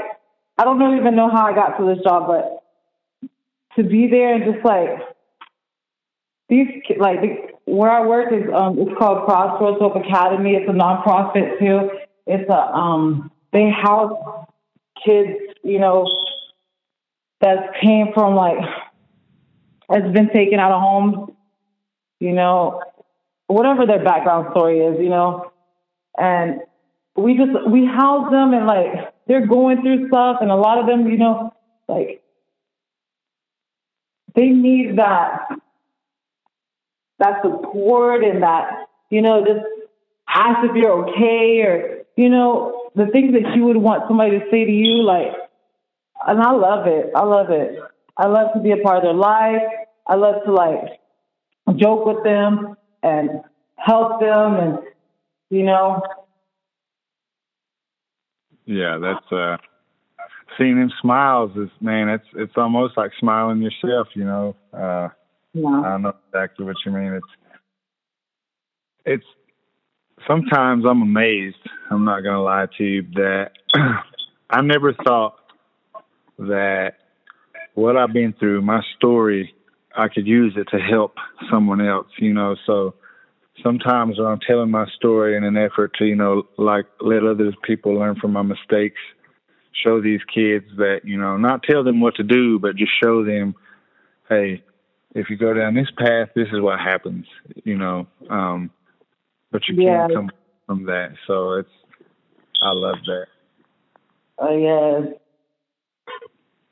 [0.57, 2.63] I don't really even know how I got to this job, but
[3.75, 4.89] to be there and just like
[6.49, 6.67] these
[6.99, 10.55] like the, where I work is um it's called Crossroads Hope Academy.
[10.55, 11.91] It's a nonprofit too.
[12.25, 14.45] It's a um they house
[15.03, 16.05] kids, you know,
[17.41, 18.57] that came from like
[19.89, 21.31] has been taken out of homes,
[22.19, 22.81] you know,
[23.47, 25.51] whatever their background story is, you know,
[26.19, 26.61] and
[27.15, 30.85] we just we house them and like they're going through stuff and a lot of
[30.85, 31.51] them, you know,
[31.87, 32.21] like
[34.35, 35.47] they need that
[37.19, 39.65] that support and that, you know, just
[40.29, 44.45] ask if you're okay or, you know, the things that you would want somebody to
[44.51, 45.31] say to you, like,
[46.27, 47.11] and I love it.
[47.15, 47.79] I love it.
[48.17, 49.61] I love to be a part of their life.
[50.07, 50.99] I love to like
[51.75, 53.29] joke with them and
[53.75, 54.79] help them and,
[55.49, 56.01] you know.
[58.65, 59.57] Yeah, that's, uh,
[60.57, 65.09] seeing them smiles is, man, it's, it's almost like smiling yourself, you know, uh,
[65.53, 65.67] Yeah.
[65.69, 67.13] I know exactly what you mean.
[67.13, 67.25] It's
[69.05, 69.25] it's
[70.27, 71.57] sometimes I'm amazed.
[71.89, 73.51] I'm not gonna lie to you that
[74.49, 75.35] I never thought
[76.39, 76.95] that
[77.73, 79.53] what I've been through, my story,
[79.95, 81.15] I could use it to help
[81.49, 82.07] someone else.
[82.19, 82.95] You know, so
[83.63, 87.51] sometimes when I'm telling my story in an effort to, you know, like let other
[87.63, 88.99] people learn from my mistakes,
[89.83, 93.23] show these kids that, you know, not tell them what to do, but just show
[93.23, 93.55] them,
[94.29, 94.63] hey,
[95.15, 97.25] if you go down this path, this is what happens,
[97.63, 98.07] you know.
[98.29, 98.69] Um,
[99.51, 100.07] but you Yeah.
[100.07, 100.29] can't come
[100.65, 101.13] from that.
[101.25, 101.69] So it's,
[102.61, 103.27] I love that.
[104.39, 105.13] Oh yes.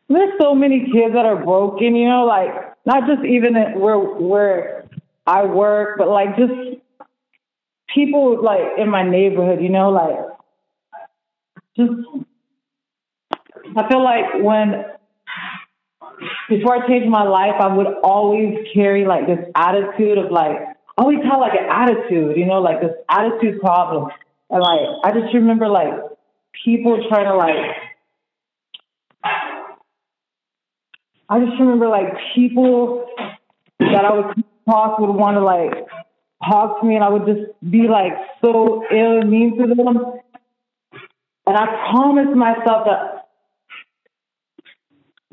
[0.08, 2.50] There's so many kids that are broken, you know, like
[2.86, 4.86] not just even where where
[5.26, 6.54] I work, but like just
[7.94, 10.18] people like in my neighborhood, you know, like
[11.76, 11.92] just
[13.76, 14.86] I feel like when
[16.50, 21.04] before I changed my life, I would always carry like this attitude of like Oh,
[21.04, 24.10] always had like an attitude, you know, like this attitude problem.
[24.50, 25.94] And like I just remember like
[26.64, 27.56] people trying to like
[31.28, 33.08] I just remember like people
[33.80, 35.74] that I would talk would want to like
[36.48, 39.98] talk to me and I would just be like so ill and mean to them.
[41.48, 43.28] And I promised myself that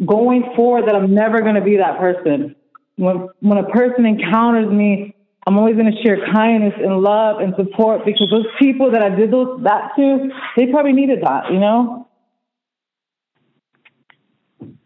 [0.04, 2.56] going forward that I'm never gonna be that person.
[2.96, 5.14] When when a person encounters me,
[5.46, 9.30] I'm always gonna share kindness and love and support because those people that I did
[9.32, 12.08] those that to, they probably needed that, you know?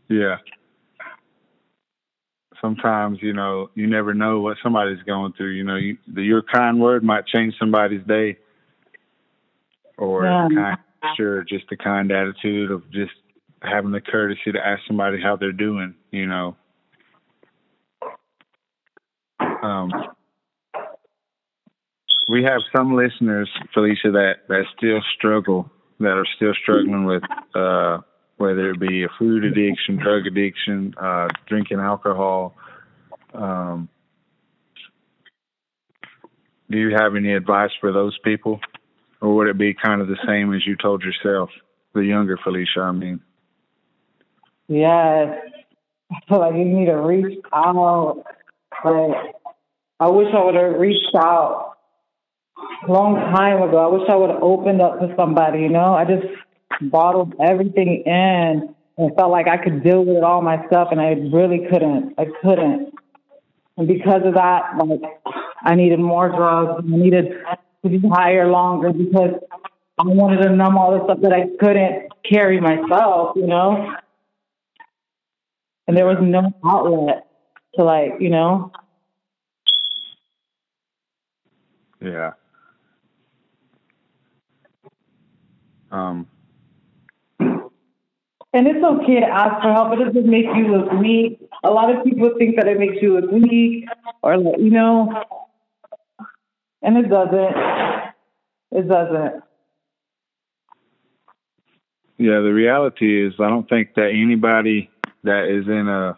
[0.08, 0.36] Yeah.
[2.60, 5.50] Sometimes, you know, you never know what somebody's going through.
[5.50, 8.38] You know, you, the, your kind word might change somebody's day,
[9.98, 10.48] or Yeah.
[10.48, 13.12] kind gesture, just a kind attitude of just
[13.62, 15.94] having the courtesy to ask somebody how they're doing.
[16.12, 16.56] You know.
[19.62, 19.92] Um,
[22.28, 25.70] we have some listeners, Felicia, that that still struggle,
[26.00, 27.22] that are still struggling with.
[27.54, 27.98] Uh,
[28.38, 32.54] whether it be a food addiction, drug addiction, uh, drinking alcohol.
[33.32, 33.88] Um,
[36.70, 38.60] do you have any advice for those people,
[39.22, 41.50] or would it be kind of the same as you told yourself,
[41.94, 42.80] the younger Felicia?
[42.80, 43.20] I mean,
[44.68, 45.38] Yes.
[46.30, 48.22] Like you need to reach out.
[48.84, 49.34] Like,
[49.98, 51.65] I wish I would have reached out
[52.88, 53.78] long time ago.
[53.78, 55.94] I wish I would have opened up to somebody, you know?
[55.94, 56.26] I just
[56.90, 61.12] bottled everything in and felt like I could deal with it all myself, and I
[61.32, 62.14] really couldn't.
[62.18, 62.94] I couldn't.
[63.76, 65.02] And because of that, like,
[65.62, 66.82] I needed more drugs.
[66.82, 67.32] I needed
[67.82, 69.34] to be higher longer because
[69.98, 73.96] I wanted to numb all the stuff that I couldn't carry myself, you know?
[75.86, 77.26] and there was no outlet
[77.74, 78.72] to like you know
[82.00, 82.32] yeah.
[85.85, 86.28] and Um,
[88.56, 89.92] And it's okay to ask for help.
[89.92, 91.38] It doesn't make you look weak.
[91.62, 93.84] A lot of people think that it makes you look weak
[94.22, 95.12] or, you know,
[96.80, 97.54] and it doesn't.
[98.72, 99.42] It doesn't.
[102.16, 104.90] Yeah, the reality is, I don't think that anybody
[105.24, 106.16] that is in a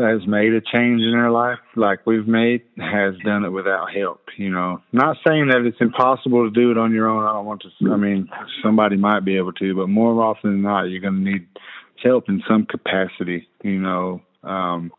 [0.00, 4.20] has made a change in their life like we've made has done it without help.
[4.36, 7.24] You know, not saying that it's impossible to do it on your own.
[7.24, 7.92] I don't want to.
[7.92, 8.28] I mean,
[8.62, 11.46] somebody might be able to, but more often than not, you're going to need
[12.02, 13.48] help in some capacity.
[13.62, 14.92] You know, um,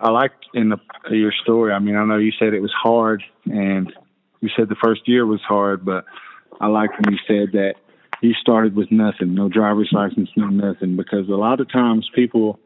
[0.00, 0.78] I like in the,
[1.10, 1.72] your story.
[1.72, 3.92] I mean, I know you said it was hard, and
[4.40, 6.04] you said the first year was hard, but
[6.60, 7.74] I like when you said that
[8.20, 12.58] you started with nothing, no driver's license, no nothing, because a lot of times people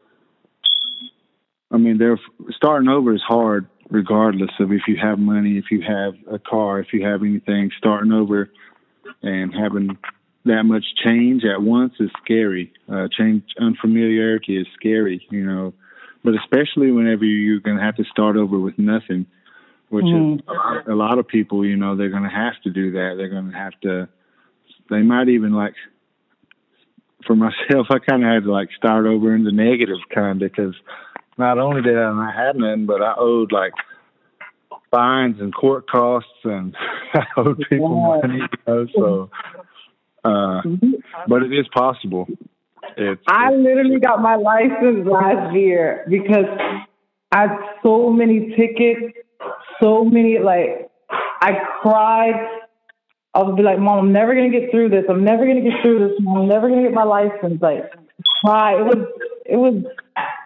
[1.71, 2.19] I mean, they're
[2.51, 6.79] starting over is hard, regardless of if you have money, if you have a car,
[6.79, 7.71] if you have anything.
[7.77, 8.49] Starting over
[9.21, 9.97] and having
[10.45, 12.73] that much change at once is scary.
[12.91, 15.73] Uh, change, unfamiliarity is scary, you know.
[16.23, 19.25] But especially whenever you're going to have to start over with nothing,
[19.89, 20.35] which mm-hmm.
[20.35, 22.91] is a lot, a lot of people, you know, they're going to have to do
[22.91, 23.13] that.
[23.17, 24.09] They're going to have to.
[24.89, 25.75] They might even like
[27.25, 30.51] for myself, I kind of had to like start over in the negative kind of
[30.51, 30.75] because
[31.39, 33.71] not only did I not have none, but I owed like
[34.91, 36.75] fines and court costs, and
[37.13, 38.39] I owed people money.
[38.39, 39.29] You know, so,
[40.25, 40.61] uh,
[41.27, 42.27] but it is possible.
[42.97, 46.45] It's, I it's, literally got my license last year because
[47.31, 49.17] I had so many tickets,
[49.81, 50.91] so many like
[51.41, 52.35] I cried.
[53.33, 55.05] I would be like, "Mom, I'm never gonna get through this.
[55.07, 56.17] I'm never gonna get through this.
[56.19, 57.89] Mom, I'm never gonna get my license." Like,
[58.41, 58.73] cry.
[58.73, 59.07] It was,
[59.45, 59.83] it was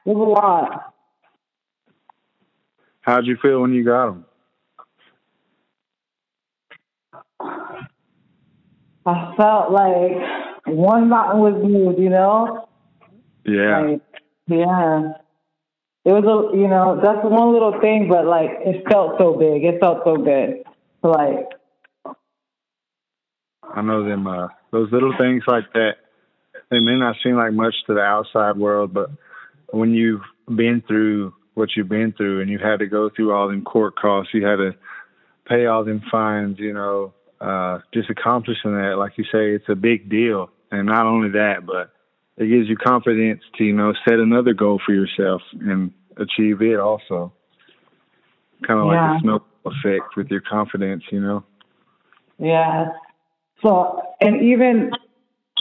[0.06, 0.93] it was a lot.
[3.01, 4.26] How'd you feel when you got them?
[9.06, 10.12] I felt like
[10.66, 12.70] one mountain was moved, you know?
[13.45, 13.80] Yeah.
[13.82, 14.01] Like,
[14.47, 15.14] yeah.
[16.06, 19.64] It was a, you know, that's one little thing, but like it felt so big.
[19.64, 20.64] It felt so good.
[21.01, 21.47] Like,
[23.64, 24.28] I know them.
[24.28, 25.95] Uh, those little things like that.
[26.70, 29.10] They may not seem like much to the outside world, but
[29.74, 33.47] when you've been through what you've been through and you had to go through all
[33.47, 34.76] them court costs, you had to
[35.47, 39.76] pay all them fines, you know, uh, just accomplishing that, like you say, it's a
[39.76, 40.51] big deal.
[40.71, 41.91] And not only that, but
[42.38, 46.80] it gives you confidence to, you know, set another goal for yourself and achieve it
[46.80, 47.34] also.
[48.67, 49.11] Kind of yeah.
[49.11, 51.43] like a snowball effect with your confidence, you know?
[52.38, 52.91] Yeah.
[53.63, 54.91] So, and even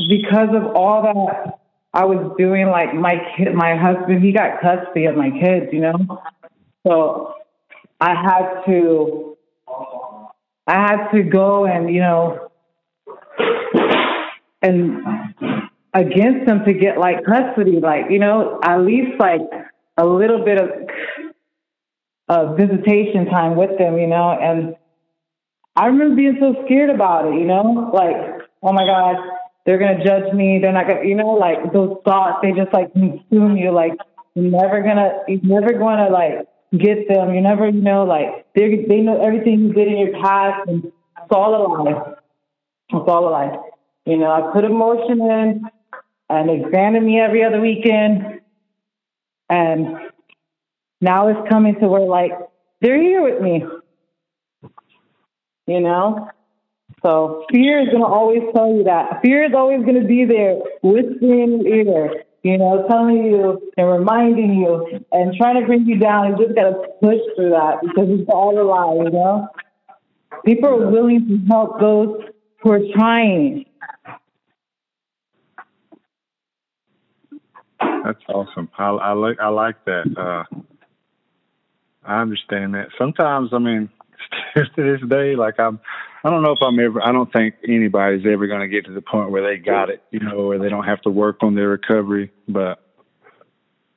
[0.08, 1.61] because of all that
[1.94, 5.80] I was doing like my kid, my husband, he got custody of my kids, you
[5.80, 6.22] know?
[6.86, 7.34] So
[8.00, 9.36] I had to,
[10.66, 12.48] I had to go and, you know,
[14.62, 15.02] and
[15.92, 19.42] against them to get like custody, like, you know, at least like
[19.98, 20.70] a little bit of,
[22.28, 24.30] of visitation time with them, you know?
[24.30, 24.76] And
[25.76, 27.90] I remember being so scared about it, you know?
[27.92, 28.16] Like,
[28.62, 29.16] oh my God,
[29.64, 30.58] they're gonna judge me.
[30.60, 32.38] They're not gonna, you know, like those thoughts.
[32.42, 33.70] They just like consume you.
[33.70, 33.92] Like
[34.34, 36.46] you're never gonna, you're never gonna like
[36.76, 37.32] get them.
[37.32, 40.84] You're never, you know, like they they know everything you did in your past, and
[40.84, 42.14] it's all a lie.
[42.90, 43.58] It's all a lie.
[44.04, 45.62] You know, I put emotion in,
[46.28, 48.40] and examine me every other weekend,
[49.48, 49.96] and
[51.00, 52.32] now it's coming to where like
[52.80, 53.64] they're here with me.
[55.68, 56.28] You know,
[57.02, 59.20] so fear is going to always tell you that.
[59.22, 63.70] Fear is always going to be there, whispering in your ear, you know, telling you
[63.76, 66.30] and reminding you and trying to bring you down.
[66.30, 69.48] You just got to push through that because it's all a lie, you know?
[70.44, 72.22] People are willing to help those
[72.62, 73.64] who are trying.
[77.80, 78.68] That's awesome.
[78.78, 80.04] I, I like I like that.
[80.16, 80.60] Uh,
[82.04, 82.88] I understand that.
[82.98, 83.88] Sometimes, I mean,
[84.56, 85.80] to this day, like I'm
[86.24, 87.02] I don't know if I'm ever.
[87.02, 90.02] I don't think anybody's ever going to get to the point where they got it,
[90.10, 92.30] you know, where they don't have to work on their recovery.
[92.46, 92.80] But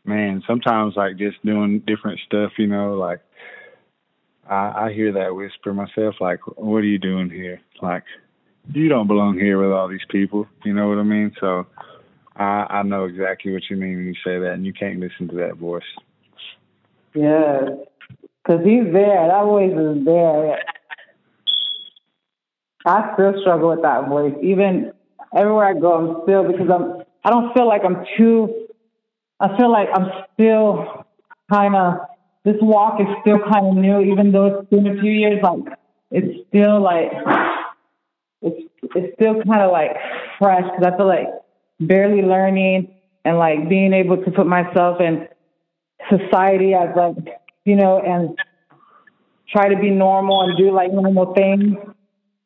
[0.05, 3.19] man, sometimes like just doing different stuff, you know, like
[4.49, 7.61] I, I hear that whisper myself, like, "What are you doing here?
[7.81, 8.03] Like,
[8.73, 11.31] you don't belong here with all these people." You know what I mean?
[11.39, 11.67] So
[12.35, 15.27] I, I know exactly what you mean when you say that, and you can't listen
[15.29, 15.83] to that voice.
[17.13, 17.69] Yeah,
[18.43, 19.27] because he's there.
[19.27, 20.59] That voice is there.
[22.85, 24.33] I still struggle with that voice.
[24.41, 24.91] Even
[25.35, 27.03] everywhere I go, I'm still because I'm.
[27.23, 28.67] I don't feel like I'm too.
[29.39, 31.05] I feel like I'm still
[31.51, 31.95] kind of.
[32.43, 35.39] This walk is still kind of new, even though it's been a few years.
[35.41, 35.77] Like
[36.11, 37.11] it's still like
[38.41, 39.91] it's it's still kind of like
[40.39, 41.27] fresh because I feel like
[41.79, 42.93] barely learning
[43.25, 45.27] and like being able to put myself in
[46.09, 47.15] society as like,
[47.65, 48.37] you know, and
[49.49, 51.75] try to be normal and do like normal things.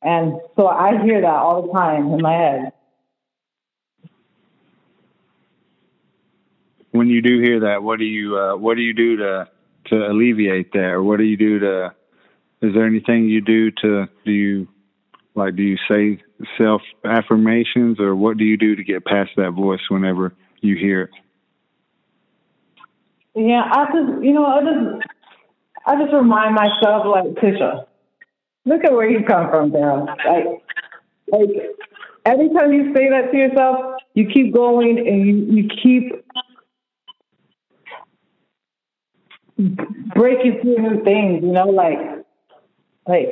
[0.02, 2.72] And so I hear that all the time in my head.
[6.92, 9.48] When you do hear that, what do you uh, what do you do to
[9.88, 11.94] to alleviate that, or what do you do to?
[12.62, 14.68] Is there anything you do to do you
[15.36, 16.22] like do you say
[16.58, 21.04] self affirmations, or what do you do to get past that voice whenever you hear
[21.04, 21.10] it?
[23.36, 25.08] Yeah, I just you know I just
[25.86, 27.86] I just remind myself like Tisha,
[28.66, 30.06] look at where you come from, girl.
[30.26, 30.46] Like
[31.32, 31.50] like
[32.26, 36.26] every time you say that to yourself, you keep going and you, you keep
[40.16, 42.00] breaking through new things, you know, like
[43.08, 43.28] like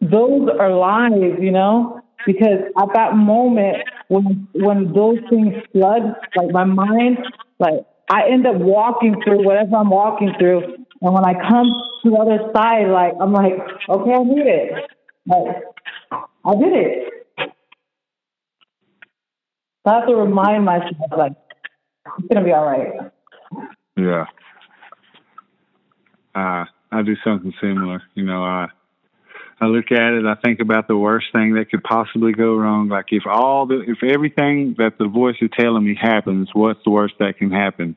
[0.00, 3.78] those are lies, you know, because at that moment
[4.08, 6.02] when when those things flood,
[6.36, 7.18] like my mind,
[7.58, 11.72] like I end up walking through whatever I'm walking through, and when I come
[12.02, 13.54] to the other side, like I'm like,
[13.88, 14.72] okay, I did it,
[15.26, 15.56] like
[16.44, 17.12] I did it.
[19.86, 21.32] So I have to remind myself, like,
[22.18, 23.10] it's gonna be all right.
[23.96, 24.26] Yeah.
[26.34, 28.02] Uh, I do something similar.
[28.14, 28.68] You know, I
[29.60, 30.24] I look at it.
[30.24, 32.88] I think about the worst thing that could possibly go wrong.
[32.88, 36.90] Like if all the if everything that the voice is telling me happens, what's the
[36.90, 37.94] worst that can happen?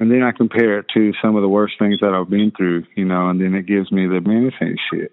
[0.00, 2.84] And then I compare it to some of the worst things that I've been through.
[2.94, 5.12] You know, and then it gives me the man, this ain't shit.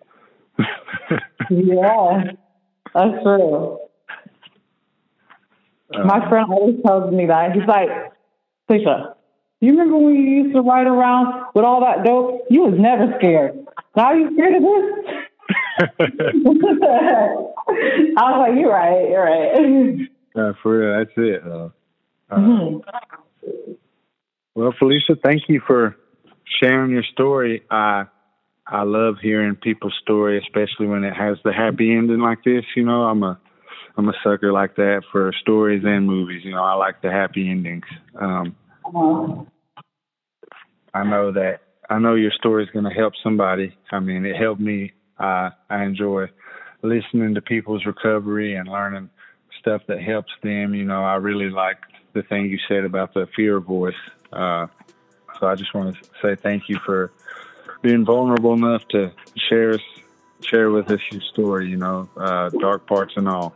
[1.50, 2.32] yeah,
[2.94, 3.80] that's true.
[5.92, 7.52] My friend always tells me that.
[7.54, 7.90] He's like,
[8.70, 9.16] Tisha,
[9.62, 12.46] you remember when you used to ride around with all that dope?
[12.50, 13.66] You was never scared.
[13.96, 15.16] Now you scared of this?
[18.18, 20.10] I was like, you're right, you're right.
[20.36, 21.44] Uh, for real, that's it.
[21.46, 21.70] Uh,
[22.30, 23.72] uh, mm-hmm.
[24.56, 25.96] Well, Felicia, thank you for
[26.62, 27.64] sharing your story.
[27.70, 28.06] I
[28.68, 32.64] I love hearing people's story, especially when it has the happy ending like this.
[32.76, 33.40] You know, I'm a
[33.98, 36.42] I'm a sucker like that for stories and movies.
[36.44, 37.86] You know, I like the happy endings.
[38.20, 38.56] Um.
[40.94, 43.76] I know that I know your story is going to help somebody.
[43.92, 44.94] I mean, it helped me.
[45.20, 46.28] I enjoy
[46.82, 49.10] listening to people's recovery and learning
[49.60, 50.74] stuff that helps them.
[50.74, 51.78] You know, I really like
[52.14, 53.94] the thing you said about the fear voice.
[54.36, 54.68] Uh,
[55.40, 57.12] so I just want to say thank you for
[57.82, 59.12] being vulnerable enough to
[59.50, 59.80] share
[60.42, 61.70] share with us your story.
[61.70, 63.56] You know, uh, dark parts and all.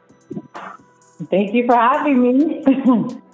[1.30, 3.21] Thank you for having me.